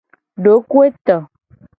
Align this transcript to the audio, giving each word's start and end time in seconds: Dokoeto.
Dokoeto. 0.43 1.17